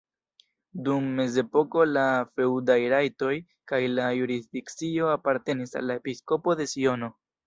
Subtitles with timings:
[0.85, 2.05] Dum mezepoko la
[2.39, 3.33] feŭdaj rajtoj
[3.73, 7.11] kaj la jurisdikcio apartenis al la episkopo de Siono.